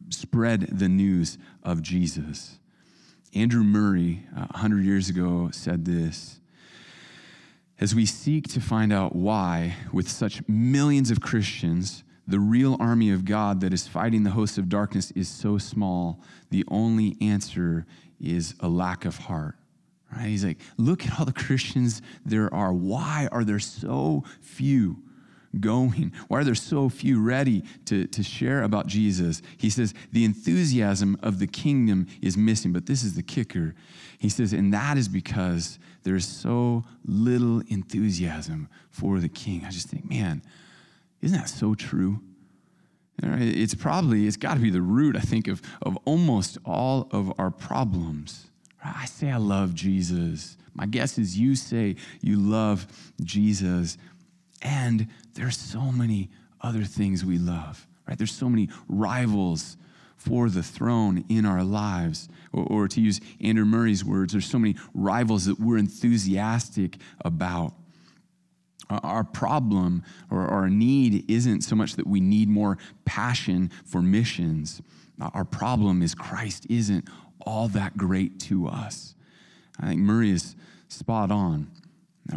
[0.09, 2.59] spread the news of Jesus.
[3.33, 6.39] Andrew Murray, uh, 100 years ago, said this
[7.79, 13.09] as we seek to find out why, with such millions of Christians, the real army
[13.11, 17.85] of God that is fighting the hosts of darkness is so small, the only answer
[18.19, 19.55] is a lack of heart.
[20.11, 20.27] Right?
[20.27, 22.73] He's like, look at all the Christians there are.
[22.73, 25.03] Why are there so few?
[25.59, 26.11] going?
[26.27, 29.41] Why are there so few ready to, to share about Jesus?
[29.57, 33.73] He says, the enthusiasm of the kingdom is missing, but this is the kicker.
[34.19, 39.63] He says, and that is because there's so little enthusiasm for the king.
[39.65, 40.41] I just think, man,
[41.21, 42.21] isn't that so true?
[43.21, 47.33] It's probably, it's got to be the root, I think, of, of almost all of
[47.37, 48.48] our problems.
[48.83, 50.57] I say I love Jesus.
[50.73, 52.87] My guess is you say you love
[53.21, 53.97] Jesus.
[54.61, 56.29] And there's so many
[56.61, 58.17] other things we love, right?
[58.17, 59.77] There's so many rivals
[60.15, 62.27] for the throne in our lives.
[62.51, 67.73] Or, or, to use Andrew Murray's words, there's so many rivals that we're enthusiastic about.
[68.89, 74.01] Uh, our problem or our need isn't so much that we need more passion for
[74.01, 74.81] missions.
[75.21, 77.07] Uh, our problem is Christ isn't
[77.41, 79.15] all that great to us.
[79.79, 80.55] I think Murray is
[80.87, 81.71] spot on.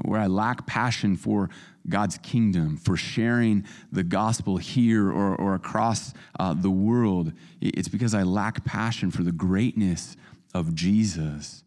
[0.03, 1.51] Where I lack passion for
[1.89, 8.15] God's kingdom, for sharing the gospel here or, or across uh, the world, it's because
[8.15, 10.17] I lack passion for the greatness
[10.55, 11.63] of Jesus.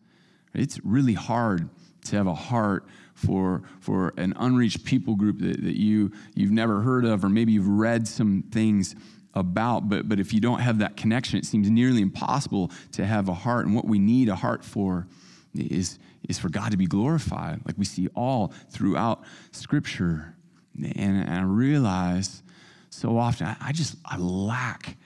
[0.56, 1.70] It's really hard
[2.06, 6.82] to have a heart for, for an unreached people group that, that you, you've never
[6.82, 8.96] heard of, or maybe you've read some things
[9.36, 13.30] about, but, but if you don't have that connection, it seems nearly impossible to have
[13.30, 13.66] a heart.
[13.66, 15.08] And what we need a heart for
[15.54, 20.36] is, is for God to be glorified, like we see all throughout Scripture.
[20.76, 22.44] And, and I realize
[22.90, 24.98] so often I, I just I lack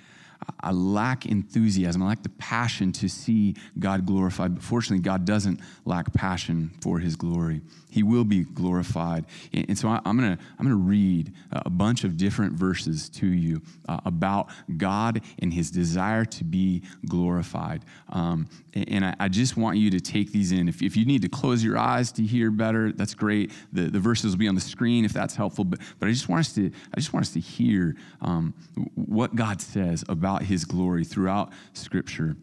[0.60, 2.04] I lack enthusiasm.
[2.04, 4.56] I lack the passion to see God glorified.
[4.56, 7.62] But fortunately, God doesn't lack passion for his glory.
[7.90, 9.26] He will be glorified.
[9.52, 13.62] And so I'm going to I'm to read a bunch of different verses to you
[13.88, 17.84] uh, about God and his desire to be glorified.
[18.10, 20.68] Um, and I, just want you to take these in.
[20.68, 23.52] If, if you need to close your eyes to hear better, that's great.
[23.74, 25.66] The, the verses will be on the screen if that's helpful.
[25.66, 28.54] But, but I just want us to I just want us to hear um,
[28.96, 32.36] what God says about his glory throughout Scripture.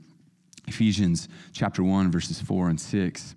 [0.67, 3.35] Ephesians chapter 1, verses 4 and 6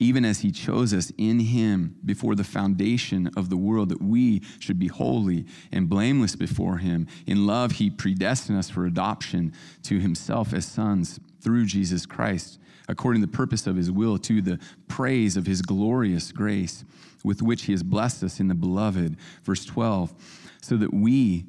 [0.00, 4.42] even as he chose us in him before the foundation of the world, that we
[4.58, 7.06] should be holy and blameless before him.
[7.26, 9.52] In love, he predestined us for adoption
[9.84, 14.40] to himself as sons through Jesus Christ, according to the purpose of his will, to
[14.40, 16.84] the praise of his glorious grace,
[17.24, 19.16] with which he has blessed us in the beloved.
[19.42, 20.14] Verse 12,
[20.60, 21.46] so that we,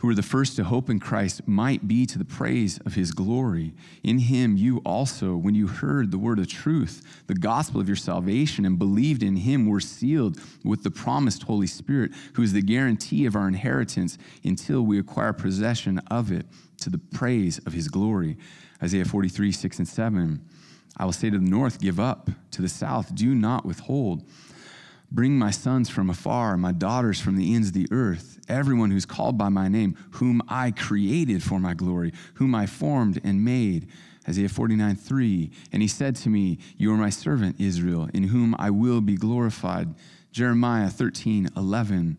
[0.00, 3.12] who were the first to hope in Christ might be to the praise of his
[3.12, 3.74] glory.
[4.02, 7.96] In him you also, when you heard the word of truth, the gospel of your
[7.96, 12.62] salvation, and believed in him, were sealed with the promised Holy Spirit, who is the
[12.62, 16.46] guarantee of our inheritance until we acquire possession of it
[16.78, 18.38] to the praise of his glory.
[18.82, 20.40] Isaiah 43, 6 and 7.
[20.96, 24.24] I will say to the north, Give up, to the south, do not withhold.
[25.12, 29.06] Bring my sons from afar, my daughters from the ends of the earth, everyone who's
[29.06, 33.88] called by my name, whom I created for my glory, whom I formed and made.
[34.28, 35.50] Isaiah 49, 3.
[35.72, 39.16] And he said to me, You are my servant, Israel, in whom I will be
[39.16, 39.94] glorified.
[40.30, 42.16] Jeremiah 13, 11.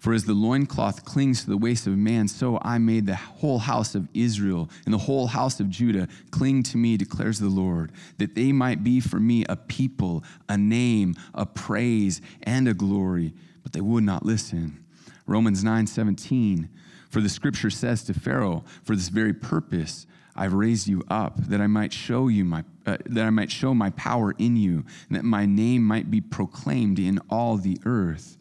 [0.00, 3.58] For as the loincloth clings to the waist of man, so I made the whole
[3.58, 7.92] house of Israel and the whole house of Judah cling to me, declares the Lord,
[8.16, 13.34] that they might be for me a people, a name, a praise, and a glory.
[13.62, 14.82] But they would not listen.
[15.26, 16.70] Romans 9 17.
[17.10, 21.60] For the scripture says to Pharaoh, For this very purpose I've raised you up, that
[21.60, 25.18] I might show you my uh, that I might show my power in you, and
[25.18, 28.38] that my name might be proclaimed in all the earth.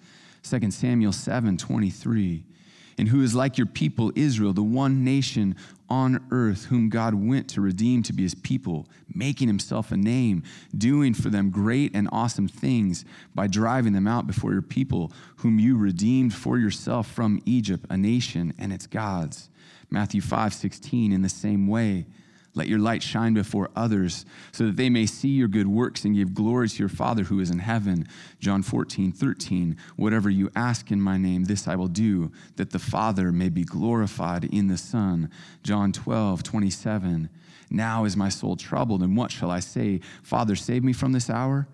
[0.49, 2.43] 2 Samuel 7 23.
[2.97, 5.55] And who is like your people Israel, the one nation
[5.89, 10.43] on earth whom God went to redeem to be his people, making himself a name,
[10.77, 15.59] doing for them great and awesome things by driving them out before your people, whom
[15.59, 19.49] you redeemed for yourself from Egypt, a nation and its gods.
[19.89, 22.05] Matthew 5 16, in the same way.
[22.59, 26.13] Let your light shine before others so that they may see your good works and
[26.13, 28.05] give glory to your Father who is in heaven.
[28.41, 29.77] John 14, 13.
[29.95, 33.63] Whatever you ask in my name, this I will do, that the Father may be
[33.63, 35.31] glorified in the Son.
[35.63, 37.29] John 12, 27.
[37.71, 40.01] Now is my soul troubled, and what shall I say?
[40.21, 41.65] Father, save me from this hour?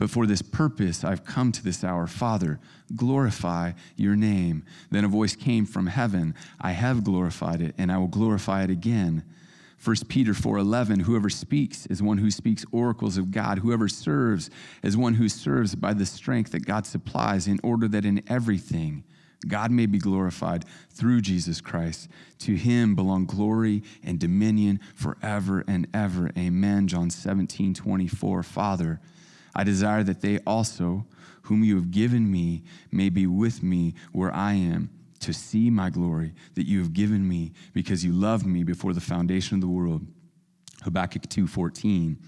[0.00, 2.08] But for this purpose I've come to this hour.
[2.08, 2.58] Father,
[2.96, 4.64] glorify your name.
[4.90, 8.70] Then a voice came from heaven I have glorified it, and I will glorify it
[8.70, 9.22] again.
[9.84, 13.58] 1 Peter 4:11 Whoever speaks is one who speaks oracles of God.
[13.58, 14.48] Whoever serves
[14.82, 19.04] is one who serves by the strength that God supplies in order that in everything
[19.46, 22.08] God may be glorified through Jesus Christ.
[22.38, 26.30] To him belong glory and dominion forever and ever.
[26.38, 26.88] Amen.
[26.88, 29.00] John 17:24 Father
[29.54, 31.04] I desire that they also
[31.42, 34.88] whom you have given me may be with me where I am
[35.24, 39.00] to see my glory that you have given me because you loved me before the
[39.00, 40.06] foundation of the world.
[40.82, 42.18] Habakkuk 2:14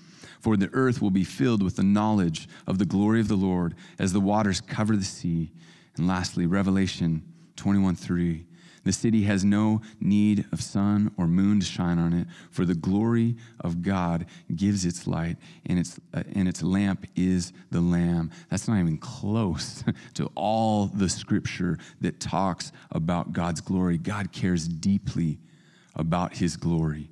[0.40, 3.74] For the earth will be filled with the knowledge of the glory of the Lord
[3.98, 5.52] as the waters cover the sea.
[5.96, 7.22] And lastly, Revelation
[7.56, 8.45] 21:3
[8.86, 12.76] the city has no need of sun or moon to shine on it, for the
[12.76, 18.30] glory of God gives its light, and its, uh, and its lamp is the Lamb.
[18.48, 19.82] That's not even close
[20.14, 23.98] to all the scripture that talks about God's glory.
[23.98, 25.40] God cares deeply
[25.96, 27.10] about his glory.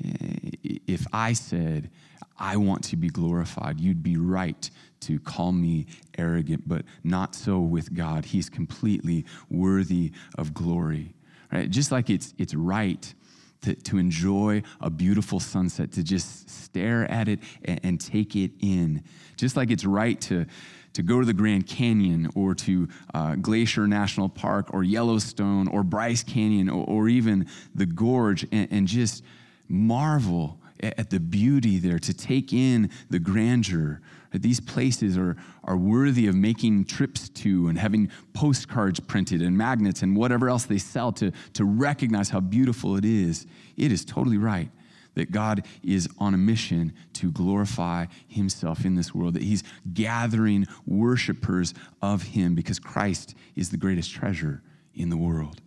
[0.00, 1.90] If I said,
[2.36, 4.68] I want to be glorified, you'd be right
[5.06, 5.86] to call me
[6.18, 8.24] arrogant, but not so with God.
[8.26, 11.14] He's completely worthy of glory.
[11.52, 11.70] Right?
[11.70, 13.14] Just like it's, it's right
[13.62, 18.52] to, to enjoy a beautiful sunset, to just stare at it and, and take it
[18.60, 19.02] in.
[19.36, 20.46] Just like it's right to,
[20.92, 25.82] to go to the Grand Canyon or to uh, Glacier National Park or Yellowstone or
[25.82, 29.22] Bryce Canyon or, or even the Gorge and, and just
[29.68, 34.00] marvel at the beauty there, to take in the grandeur.
[34.42, 40.02] These places are, are worthy of making trips to and having postcards printed and magnets
[40.02, 43.46] and whatever else they sell to, to recognize how beautiful it is.
[43.76, 44.70] It is totally right
[45.14, 50.66] that God is on a mission to glorify himself in this world, that he's gathering
[50.86, 54.62] worshipers of him because Christ is the greatest treasure
[54.94, 55.60] in the world.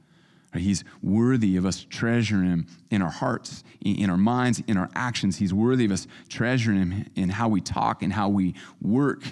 [0.55, 5.37] He's worthy of us treasuring him in our hearts, in our minds, in our actions.
[5.37, 9.23] He's worthy of us treasuring him in how we talk and how we work,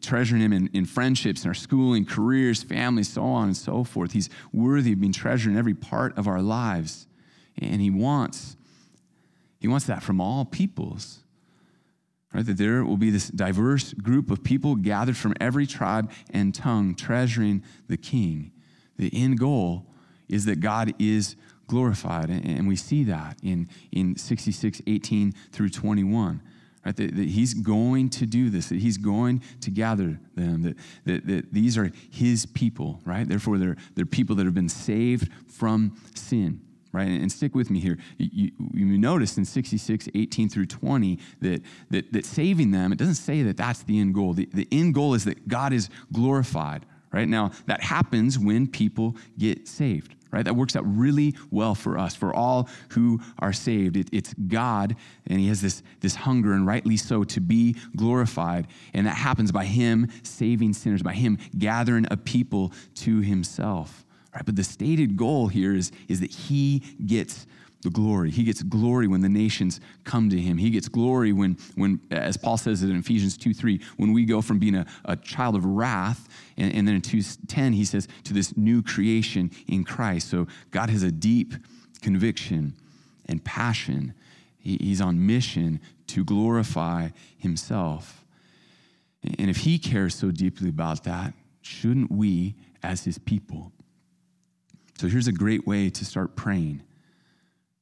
[0.00, 4.12] treasuring him in, in friendships, in our schooling, careers, families, so on and so forth.
[4.12, 7.06] He's worthy of being treasured in every part of our lives.
[7.58, 8.56] And he wants,
[9.60, 11.20] he wants that from all peoples.
[12.34, 16.54] Right, that there will be this diverse group of people gathered from every tribe and
[16.54, 18.50] tongue, treasuring the king.
[18.98, 19.86] The end goal
[20.28, 21.36] is that God is
[21.66, 22.30] glorified.
[22.30, 26.42] And we see that in, in 66, 18 through 21.
[26.84, 30.76] Right, that, that, he's going to do this, that he's going to gather them, that,
[31.04, 33.28] that, that these are his people, right?
[33.28, 36.60] Therefore, they're, they're people that have been saved from sin,
[36.92, 37.08] right?
[37.08, 37.98] And, and stick with me here.
[38.18, 43.16] You, you, notice in 66, 18 through 20 that, that, that saving them, it doesn't
[43.16, 44.34] say that that's the end goal.
[44.34, 46.86] The, the end goal is that God is glorified,
[47.16, 47.28] right?
[47.28, 50.44] Now, that happens when people get saved right?
[50.44, 53.96] That works out really well for us, for all who are saved.
[53.96, 58.66] It, it's God, and He has this, this hunger, and rightly so, to be glorified.
[58.92, 64.04] And that happens by Him saving sinners, by Him gathering a people to Himself.
[64.34, 64.44] Right?
[64.44, 67.46] But the stated goal here is, is that He gets
[67.86, 68.32] the glory.
[68.32, 70.58] He gets glory when the nations come to him.
[70.58, 74.24] He gets glory when, when as Paul says it in Ephesians 2 3, when we
[74.24, 78.08] go from being a, a child of wrath, and, and then in 2.10, he says,
[78.24, 80.28] to this new creation in Christ.
[80.28, 81.54] So God has a deep
[82.02, 82.74] conviction
[83.26, 84.14] and passion.
[84.58, 88.24] He, he's on mission to glorify himself.
[89.22, 93.70] And if he cares so deeply about that, shouldn't we as his people?
[94.98, 96.82] So here's a great way to start praying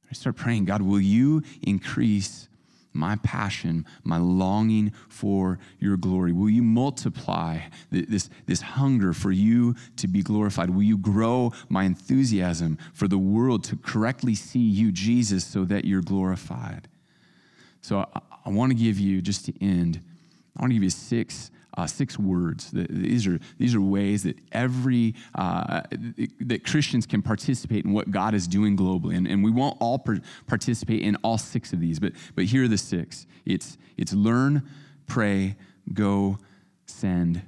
[0.09, 2.47] I start praying, God, will you increase
[2.93, 6.31] my passion, my longing for your glory?
[6.31, 7.59] Will you multiply
[7.91, 10.69] this, this hunger for you to be glorified?
[10.69, 15.85] Will you grow my enthusiasm for the world to correctly see you, Jesus, so that
[15.85, 16.87] you're glorified?
[17.81, 20.01] So I, I want to give you, just to end,
[20.55, 22.71] I want to give you six uh, six words.
[22.71, 25.81] These are, these are ways that every, uh,
[26.39, 29.17] that Christians can participate in what God is doing globally.
[29.17, 32.63] And, and we won't all per- participate in all six of these, but, but here
[32.63, 33.27] are the six.
[33.45, 34.67] It's, it's learn,
[35.07, 35.57] pray,
[35.93, 36.37] go,
[36.85, 37.41] send,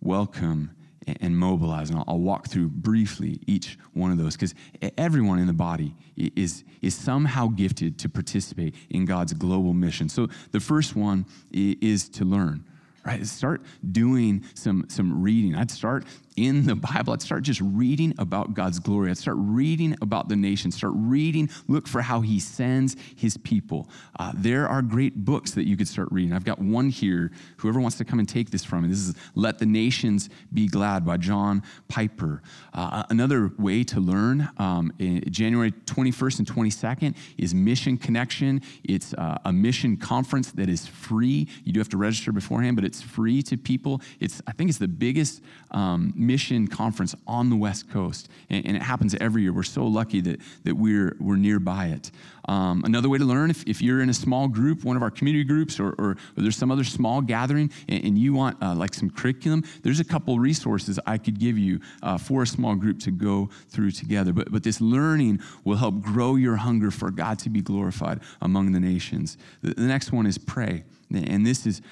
[0.00, 0.72] welcome,
[1.06, 1.90] and mobilize.
[1.90, 4.54] And I'll, I'll walk through briefly each one of those because
[4.98, 10.08] everyone in the body is, is somehow gifted to participate in God's global mission.
[10.08, 12.64] So the first one is to learn
[13.04, 13.26] right?
[13.26, 15.54] Start doing some, some reading.
[15.54, 16.04] I'd start
[16.36, 17.12] in the Bible.
[17.12, 19.10] I'd start just reading about God's glory.
[19.10, 20.70] I'd start reading about the nation.
[20.70, 23.88] Start reading, look for how he sends his people.
[24.18, 26.32] Uh, there are great books that you could start reading.
[26.32, 27.30] I've got one here.
[27.58, 30.66] Whoever wants to come and take this from me, this is Let the Nations Be
[30.66, 32.42] Glad by John Piper.
[32.72, 38.62] Uh, another way to learn, um, January 21st and 22nd, is Mission Connection.
[38.84, 41.48] It's uh, a mission conference that is free.
[41.64, 44.00] You do have to register beforehand, but it's free to people.
[44.20, 48.76] It's, I think it's the biggest um, mission conference on the West Coast, and, and,
[48.76, 49.52] it happens every year.
[49.52, 52.10] We're so lucky that, that we're, we're nearby it.
[52.48, 55.10] Um, another way to learn, if, if you're in a small group, one of our
[55.10, 58.74] community groups, or, or, or there's some other small gathering, and, and you want uh,
[58.74, 62.74] like some curriculum, there's a couple resources I could give you uh, for a small
[62.74, 64.32] group to go through together.
[64.32, 68.72] But, but this learning will help grow your hunger for God to be glorified among
[68.72, 69.38] the nations.
[69.62, 70.84] The, the next one is pray.
[71.14, 71.82] And this is,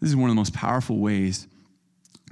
[0.00, 1.46] this is one of the most powerful ways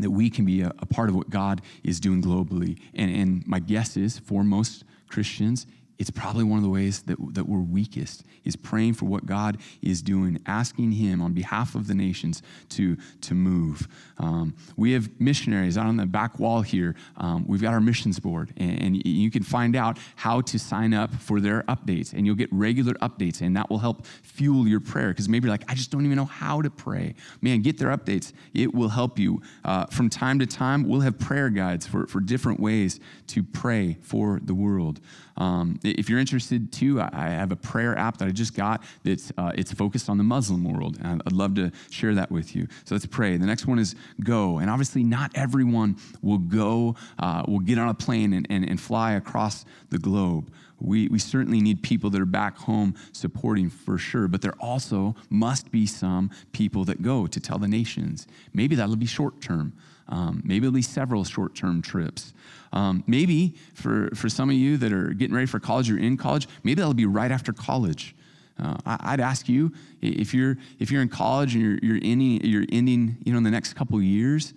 [0.01, 2.81] that we can be a, a, part of what God is doing globally.
[2.95, 5.67] And, and my guess is for most Christians,
[5.99, 9.59] it's probably one of the ways that, that we're weakest is praying for what God
[9.81, 13.87] is doing, asking Him on behalf of the nations to, to move.
[14.19, 16.95] Um, we have missionaries out on the back wall here.
[17.17, 20.95] Um, we've got our missions board, and, and, you can find out how to sign
[20.95, 24.81] up for their updates, and you'll get regular updates, and that will help fuel your
[24.81, 27.15] prayer because maybe you're like, I just don't even know how to pray.
[27.41, 28.33] Man, get their updates.
[28.55, 29.43] It will help you.
[29.65, 33.97] Uh, from time to time, we'll have prayer guides for, for different ways to pray
[34.01, 35.01] for the world.
[35.37, 39.33] Um, if you're interested too, I have a prayer app that I just got that's
[39.37, 40.99] uh, it's focused on the Muslim world.
[41.03, 42.69] And I'd love to share that with you.
[42.85, 43.37] So let's pray.
[43.37, 44.59] The next one is go.
[44.59, 48.81] And obviously, not everyone will go, uh, will get on a plane and, and, and
[48.81, 50.51] fly across the globe.
[50.85, 55.17] We, we certainly need people that are back home supporting for sure, but there also
[55.31, 58.27] must be some people that go to tell the nations.
[58.53, 59.73] Maybe that'll be short term.
[60.09, 62.33] Um, maybe it'll be several short term trips.
[62.73, 66.17] Um, maybe for, for some of you that are getting ready for college or in
[66.17, 68.15] college, maybe that'll be right after college.
[68.59, 72.41] Uh, I, would ask you if you're if you're in college and you're you're ending
[72.45, 74.55] you're ending you know in the next couple years,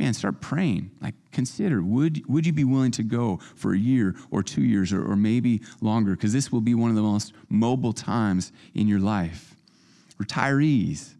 [0.00, 0.90] man, start praying.
[1.02, 4.94] Like consider would would you be willing to go for a year or two years
[4.94, 6.12] or, or maybe longer?
[6.12, 9.54] Because this will be one of the most mobile times in your life.
[10.18, 11.14] Retirees,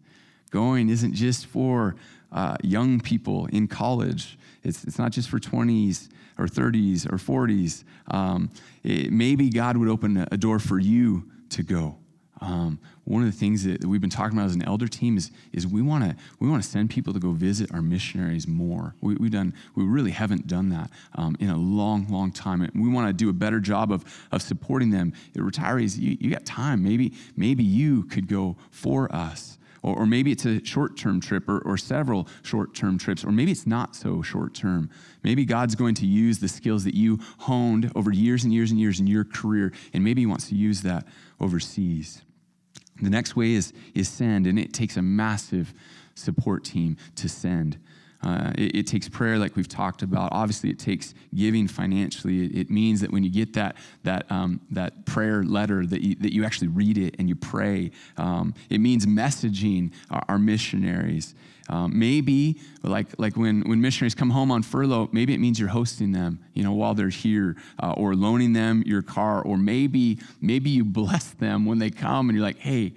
[0.49, 1.95] going isn't just for
[2.31, 4.37] uh, young people in college.
[4.63, 6.09] It's, it's not just for 20s
[6.39, 7.83] or 30s or 40s.
[8.07, 8.49] Um,
[8.83, 11.97] it, maybe God would open a door for you to go.
[12.41, 15.31] Um, one of the things that, we've been talking about as an elder team is,
[15.53, 18.95] is we want to we want to send people to go visit our missionaries more.
[19.01, 22.71] We, have done we really haven't done that um, in a long long time, and
[22.73, 25.13] we want to do a better job of, of supporting them.
[25.33, 26.83] The Retirees, you, you got time.
[26.83, 29.57] Maybe maybe you could go for us.
[29.83, 33.31] Or, or maybe it's a short term trip or, or several short term trips, or
[33.31, 34.89] maybe it's not so short term.
[35.23, 38.79] Maybe God's going to use the skills that you honed over years and years and
[38.79, 41.07] years in your career, and maybe He wants to use that
[41.39, 42.21] overseas.
[43.01, 45.73] The next way is, is send, and it takes a massive
[46.15, 47.77] support team to send.
[48.23, 50.31] Uh, it, it, takes prayer, like we've talked about.
[50.31, 52.45] Obviously, it takes giving financially.
[52.45, 56.15] It, it means that when you get that that um, that prayer letter, that you,
[56.15, 57.91] that you actually read it and you pray.
[58.17, 61.33] Um, it means messaging our, our missionaries.
[61.69, 65.69] Um, maybe, like like when when missionaries come home on furlough, maybe it means you're
[65.69, 70.19] hosting them, you know, while they're here, uh, or loaning them your car, or maybe
[70.41, 72.93] maybe you bless them when they come, and you're like, hey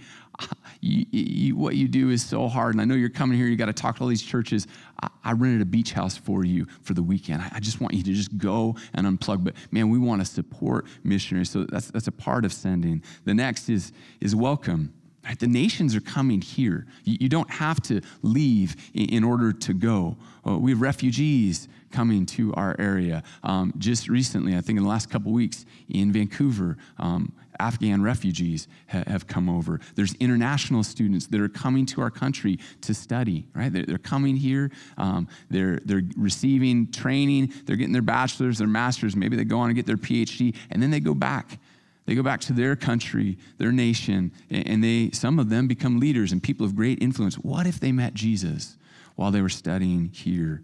[0.84, 2.74] you, you, what you do is so hard.
[2.74, 4.66] And I know you're coming here, you got to talk to all these churches.
[5.02, 7.40] I, I, rented a beach house for you for the weekend.
[7.40, 9.44] I, I, just want you to just go and unplug.
[9.44, 11.50] But man, we want to support missionaries.
[11.50, 13.02] So that's, that's a part of sending.
[13.24, 14.92] The next is, is welcome.
[15.24, 15.38] Right?
[15.38, 16.86] The nations are coming here.
[17.04, 20.18] You, you don't have to leave in, in order to go.
[20.46, 23.22] Uh, we have refugees coming to our area.
[23.42, 28.68] Um, just recently, I think in the last couple weeks in Vancouver, um, Afghan refugees
[28.88, 29.80] ha- have come over.
[29.94, 33.72] There's international students that are coming to our country to study, right?
[33.72, 39.16] They're, they're coming here, um, they're, they're receiving training, they're getting their bachelor's, their master's,
[39.16, 41.58] maybe they go on and get their PhD, and then they go back.
[42.06, 46.32] They go back to their country, their nation, and they, some of them become leaders
[46.32, 47.36] and people of great influence.
[47.36, 48.76] What if they met Jesus
[49.16, 50.62] while they were studying here?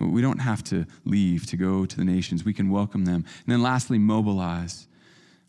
[0.00, 2.44] We don't have to leave to go to the nations.
[2.44, 3.24] We can welcome them.
[3.44, 4.88] And then lastly, mobilize.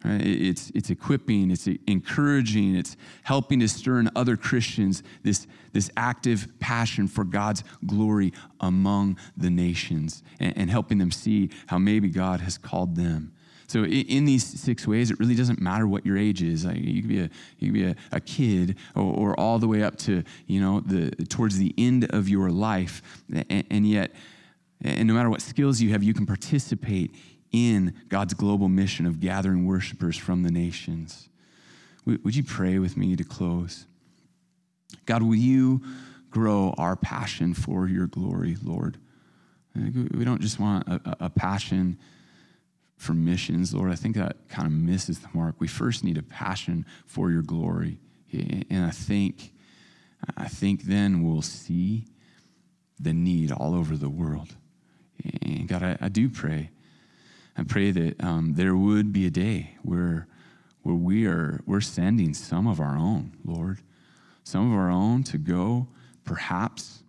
[0.04, 0.22] Right?
[0.22, 6.48] It's, it's equipping, it's encouraging, it's helping to stir in other Christians this, this active
[6.60, 12.42] passion for God's glory among the nations and, and helping them see how maybe God
[12.42, 13.34] has called them.
[13.72, 16.66] So in, these six ways, it really doesn't matter what your age is.
[16.66, 19.68] Like you could be a you could be a, a kid, or, or, all the
[19.68, 23.02] way up to you know the towards the end of your life,
[23.50, 24.12] and, and yet,
[24.82, 27.16] and no matter what skills you have, you can participate
[27.52, 31.30] in God's global mission of gathering worshipers from the nations.
[32.06, 33.86] Would you pray with me to close?
[35.06, 35.82] God, will you
[36.30, 38.98] grow our passion for your glory, Lord?
[39.76, 41.98] We don't just want a, a passion
[42.98, 43.92] for missions, Lord.
[43.92, 45.56] I think that kind of misses the mark.
[45.60, 48.00] We first need a passion for your glory.
[48.32, 49.54] And I think,
[50.38, 52.06] I think then we'll see
[53.00, 54.56] the need all over the world.
[55.42, 56.72] And God, I, I do pray
[57.58, 60.28] I pray that um, there would be a day where,
[60.84, 63.80] where we are we're sending some of our own, Lord,
[64.44, 65.88] some of our own to go,
[66.24, 67.04] perhaps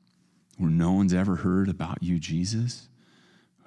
[0.58, 2.88] where no one's ever heard about you, Jesus.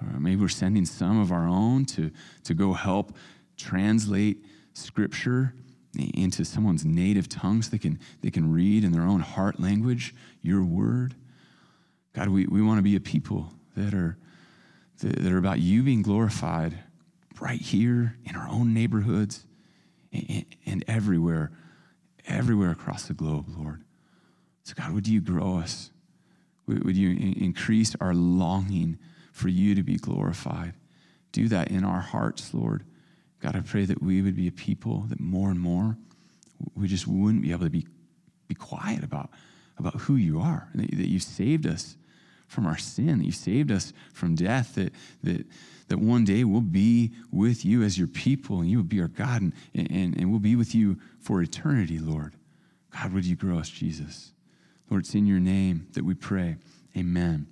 [0.00, 2.10] Or maybe we're sending some of our own to,
[2.44, 3.16] to go help
[3.56, 5.54] translate Scripture
[6.14, 10.14] into someone's native tongue so they can, they can read in their own heart language
[10.42, 11.14] your word.
[12.12, 14.18] God, we, we want to be a people that are
[14.98, 16.78] that are about you being glorified
[17.40, 19.44] right here in our own neighborhoods
[20.12, 21.52] and everywhere,
[22.26, 23.82] everywhere across the globe, Lord.
[24.64, 25.90] So, God, would you grow us?
[26.66, 28.98] Would you increase our longing
[29.32, 30.74] for you to be glorified?
[31.32, 32.84] Do that in our hearts, Lord.
[33.40, 35.98] God, I pray that we would be a people that more and more
[36.74, 37.86] we just wouldn't be able to be,
[38.48, 39.30] be quiet about,
[39.78, 41.96] about who you are, that, that you saved us
[42.46, 44.92] from our sin, that you saved us from death, that,
[45.22, 45.46] that,
[45.88, 49.08] that one day we'll be with you as your people and you will be our
[49.08, 52.34] God and, and, and we'll be with you for eternity, Lord.
[52.92, 54.32] God, would you grow us, Jesus?
[54.90, 56.56] Lord, it's in your name that we pray.
[56.96, 57.44] Amen.